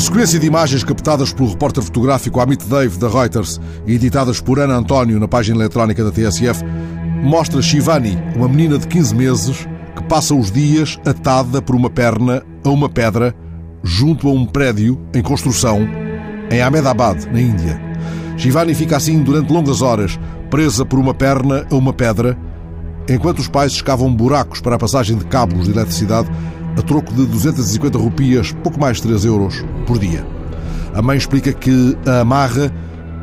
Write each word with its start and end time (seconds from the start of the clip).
Sequência 0.00 0.40
de 0.40 0.46
imagens 0.46 0.82
captadas 0.82 1.30
pelo 1.30 1.50
repórter 1.50 1.82
fotográfico 1.82 2.40
Amit 2.40 2.64
Dave 2.64 2.98
da 2.98 3.06
Reuters 3.06 3.60
e 3.86 3.94
editadas 3.94 4.40
por 4.40 4.58
Ana 4.58 4.74
António 4.74 5.20
na 5.20 5.28
página 5.28 5.58
eletrónica 5.58 6.02
da 6.02 6.10
TSF 6.10 6.64
mostra 7.22 7.60
Shivani, 7.60 8.18
uma 8.34 8.48
menina 8.48 8.78
de 8.78 8.88
15 8.88 9.14
meses, 9.14 9.68
que 9.94 10.02
passa 10.04 10.34
os 10.34 10.50
dias 10.50 10.98
atada 11.04 11.60
por 11.60 11.76
uma 11.76 11.90
perna 11.90 12.42
a 12.64 12.70
uma 12.70 12.88
pedra 12.88 13.34
junto 13.82 14.26
a 14.26 14.32
um 14.32 14.46
prédio 14.46 14.98
em 15.14 15.20
construção 15.20 15.86
em 16.50 16.62
Ahmedabad, 16.62 17.26
na 17.30 17.40
Índia. 17.40 17.78
Shivani 18.38 18.74
fica 18.74 18.96
assim 18.96 19.22
durante 19.22 19.52
longas 19.52 19.82
horas, 19.82 20.18
presa 20.48 20.84
por 20.84 20.98
uma 20.98 21.12
perna 21.12 21.66
a 21.70 21.74
uma 21.74 21.92
pedra, 21.92 22.38
enquanto 23.06 23.40
os 23.40 23.48
pais 23.48 23.72
escavam 23.72 24.12
buracos 24.12 24.62
para 24.62 24.76
a 24.76 24.78
passagem 24.78 25.18
de 25.18 25.26
cabos 25.26 25.66
de 25.66 25.72
eletricidade 25.72 26.30
a 26.76 26.82
troco 26.82 27.12
de 27.12 27.26
250 27.26 27.98
rupias, 27.98 28.52
pouco 28.62 28.80
mais 28.80 28.96
de 28.96 29.04
3 29.04 29.24
euros, 29.24 29.64
por 29.86 29.98
dia. 29.98 30.26
A 30.94 31.02
mãe 31.02 31.16
explica 31.16 31.52
que 31.52 31.96
a 32.06 32.20
amarra 32.20 32.72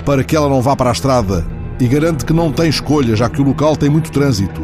para 0.06 0.23
que 0.23 0.36
ela 0.36 0.48
não 0.48 0.62
vá 0.62 0.76
para 0.76 0.90
a 0.90 0.94
estrada 0.94 1.45
e 1.80 1.88
garante 1.88 2.25
que 2.25 2.34
não 2.34 2.52
tem 2.52 2.70
escolha, 2.70 3.16
já 3.16 3.30
que 3.30 3.42
o 3.42 3.45
local 3.45 3.75
tem 3.75 3.90
muito 3.90 4.12
trânsito. 4.12 4.62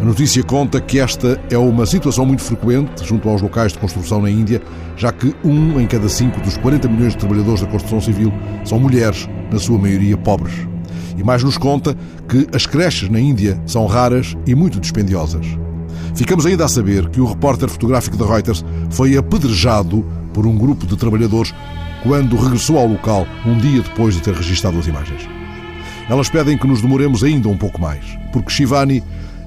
A 0.00 0.04
notícia 0.04 0.42
conta 0.42 0.80
que 0.80 0.98
esta 0.98 1.40
é 1.50 1.56
uma 1.56 1.86
situação 1.86 2.26
muito 2.26 2.42
frequente 2.42 3.04
junto 3.04 3.28
aos 3.28 3.40
locais 3.40 3.72
de 3.72 3.78
construção 3.78 4.20
na 4.20 4.30
Índia, 4.30 4.60
já 4.96 5.10
que 5.10 5.34
um 5.42 5.80
em 5.80 5.86
cada 5.86 6.08
cinco 6.08 6.40
dos 6.40 6.56
40 6.58 6.88
milhões 6.88 7.12
de 7.12 7.18
trabalhadores 7.18 7.60
da 7.60 7.66
construção 7.66 8.00
civil 8.00 8.32
são 8.64 8.78
mulheres, 8.78 9.28
na 9.50 9.58
sua 9.58 9.78
maioria 9.78 10.16
pobres. 10.16 10.54
E 11.16 11.22
mais 11.22 11.42
nos 11.42 11.56
conta 11.56 11.96
que 12.28 12.46
as 12.52 12.66
creches 12.66 13.08
na 13.08 13.20
Índia 13.20 13.60
são 13.66 13.86
raras 13.86 14.36
e 14.46 14.54
muito 14.54 14.80
dispendiosas. 14.80 15.46
Ficamos 16.14 16.46
ainda 16.46 16.64
a 16.64 16.68
saber 16.68 17.08
que 17.08 17.20
o 17.20 17.26
repórter 17.26 17.68
fotográfico 17.68 18.16
da 18.16 18.24
Reuters 18.24 18.64
foi 18.90 19.16
apedrejado 19.16 20.06
por 20.32 20.46
um 20.46 20.56
grupo 20.56 20.86
de 20.86 20.96
trabalhadores 20.96 21.52
quando 22.04 22.36
regressou 22.36 22.78
ao 22.78 22.86
local 22.86 23.26
um 23.44 23.58
dia 23.58 23.82
depois 23.82 24.14
de 24.14 24.22
ter 24.22 24.32
registado 24.32 24.78
as 24.78 24.86
imagens. 24.86 25.28
Elas 26.08 26.28
pedem 26.28 26.56
que 26.56 26.68
nos 26.68 26.80
demoremos 26.80 27.24
ainda 27.24 27.48
um 27.48 27.56
pouco 27.56 27.80
mais, 27.80 28.04
porque 28.32 28.50
Shivani 28.50 29.02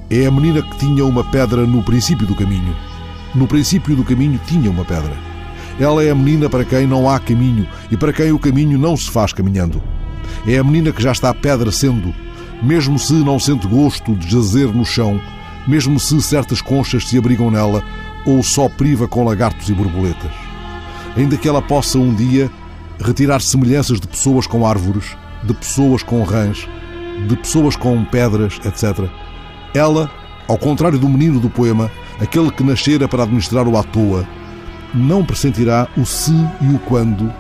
é 0.09 0.25
a 0.25 0.31
menina 0.31 0.61
que 0.61 0.77
tinha 0.77 1.05
uma 1.05 1.23
pedra 1.23 1.65
no 1.65 1.83
princípio 1.83 2.27
do 2.27 2.35
caminho. 2.35 2.75
No 3.33 3.47
princípio 3.47 3.95
do 3.95 4.03
caminho 4.03 4.39
tinha 4.45 4.69
uma 4.69 4.83
pedra. 4.83 5.13
Ela 5.79 6.03
é 6.03 6.09
a 6.09 6.15
menina 6.15 6.49
para 6.49 6.65
quem 6.65 6.85
não 6.85 7.09
há 7.09 7.17
caminho 7.17 7.65
e 7.89 7.95
para 7.95 8.11
quem 8.11 8.31
o 8.33 8.39
caminho 8.39 8.77
não 8.77 8.97
se 8.97 9.09
faz 9.09 9.31
caminhando. 9.31 9.81
É 10.45 10.57
a 10.57 10.63
menina 10.63 10.91
que 10.91 11.02
já 11.02 11.13
está 11.13 11.33
pedra 11.33 11.71
sendo, 11.71 12.13
mesmo 12.61 12.99
se 12.99 13.13
não 13.13 13.39
sente 13.39 13.67
gosto 13.67 14.13
de 14.15 14.29
jazer 14.29 14.67
no 14.67 14.83
chão 14.83 15.21
mesmo 15.67 15.99
se 15.99 16.19
certas 16.21 16.61
conchas 16.61 17.07
se 17.07 17.17
abrigam 17.17 17.51
nela 17.51 17.83
ou 18.25 18.41
só 18.41 18.69
priva 18.69 19.08
com 19.08 19.23
lagartos 19.23 19.69
e 19.69 19.73
borboletas. 19.73 20.31
Ainda 21.15 21.37
que 21.37 21.47
ela 21.47 21.61
possa 21.61 21.97
um 21.97 22.14
dia 22.14 22.49
retirar 22.99 23.42
semelhanças 23.42 23.99
de 23.99 24.08
pessoas 24.08 24.47
com 24.47 24.65
árvores, 24.65 25.15
de 25.43 25.53
pessoas 25.53 26.03
com 26.03 26.23
rãs, 26.23 26.67
de 27.27 27.36
pessoas 27.36 27.75
com 27.75 28.03
pedras, 28.05 28.59
etc. 28.65 29.09
Ela, 29.73 30.09
ao 30.47 30.58
contrário 30.58 30.99
do 30.99 31.09
menino 31.09 31.39
do 31.39 31.49
poema, 31.49 31.92
aquele 32.19 32.52
que 32.52 32.63
nascera 32.63 33.08
para 33.08 33.23
administrar 33.23 33.67
o 33.67 33.77
à 33.77 33.83
toa, 33.83 34.27
não 34.93 35.23
pressentirá 35.23 35.87
o 35.97 36.05
se 36.05 36.33
e 36.61 36.73
o 36.73 36.80
quando, 36.80 37.31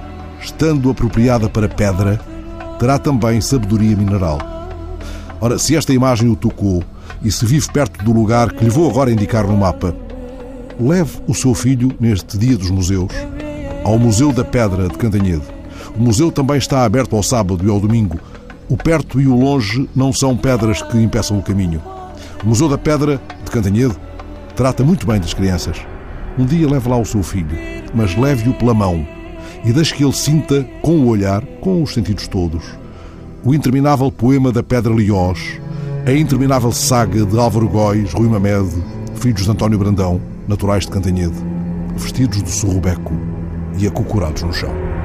estando 0.41 0.89
apropriada 0.89 1.49
para 1.49 1.69
pedra, 1.69 2.19
terá 2.79 2.99
também 2.99 3.41
sabedoria 3.41 3.95
mineral. 3.95 4.56
Ora, 5.39 5.59
se 5.59 5.75
esta 5.75 5.93
imagem 5.93 6.29
o 6.29 6.35
tocou, 6.35 6.83
e 7.23 7.31
se 7.31 7.45
vive 7.45 7.71
perto 7.71 8.03
do 8.03 8.11
lugar 8.11 8.51
que 8.51 8.63
lhe 8.63 8.69
vou 8.69 8.89
agora 8.89 9.11
indicar 9.11 9.45
no 9.47 9.55
mapa, 9.55 9.95
leve 10.79 11.19
o 11.27 11.33
seu 11.33 11.53
filho 11.53 11.91
neste 11.99 12.37
Dia 12.37 12.57
dos 12.57 12.69
Museus 12.69 13.11
ao 13.83 13.97
Museu 13.97 14.33
da 14.33 14.43
Pedra 14.43 14.89
de 14.89 14.97
Cantanhede. 14.97 15.43
O 15.95 16.01
museu 16.01 16.31
também 16.31 16.57
está 16.57 16.83
aberto 16.83 17.15
ao 17.15 17.23
sábado 17.23 17.65
e 17.65 17.69
ao 17.69 17.79
domingo. 17.79 18.19
O 18.67 18.75
perto 18.75 19.21
e 19.21 19.27
o 19.27 19.35
longe 19.35 19.89
não 19.95 20.11
são 20.11 20.35
pedras 20.35 20.81
que 20.81 20.97
impeçam 20.97 21.39
o 21.39 21.41
caminho. 21.41 21.81
O 22.43 22.47
Museu 22.47 22.67
da 22.67 22.77
Pedra 22.77 23.21
de 23.45 23.49
Cantanhede 23.49 23.95
trata 24.55 24.83
muito 24.83 25.07
bem 25.07 25.19
das 25.19 25.33
crianças. 25.33 25.77
Um 26.37 26.45
dia 26.45 26.69
leve 26.69 26.89
lá 26.89 26.97
o 26.97 27.05
seu 27.05 27.23
filho, 27.23 27.57
mas 27.95 28.15
leve-o 28.17 28.53
pela 28.53 28.73
mão 28.73 29.07
e 29.63 29.71
deixe 29.71 29.93
que 29.93 30.03
ele 30.03 30.13
sinta, 30.13 30.67
com 30.81 30.99
o 30.99 31.07
olhar, 31.07 31.43
com 31.61 31.81
os 31.81 31.93
sentidos 31.93 32.27
todos, 32.27 32.63
o 33.43 33.53
interminável 33.53 34.11
poema 34.11 34.51
da 34.51 34.63
Pedra 34.63 34.93
Liós, 34.93 35.59
a 36.05 36.11
interminável 36.11 36.71
saga 36.71 37.25
de 37.25 37.37
Álvaro 37.37 37.67
Góis, 37.67 38.13
Rui 38.13 38.27
Mamed, 38.27 38.69
filhos 39.15 39.43
de 39.43 39.51
António 39.51 39.77
Brandão, 39.77 40.21
naturais 40.47 40.85
de 40.85 40.91
Cantanhede, 40.91 41.35
vestidos 41.95 42.41
de 42.43 42.51
surrubeco 42.51 43.13
e 43.77 43.87
acocorados 43.87 44.43
no 44.43 44.53
chão. 44.53 44.96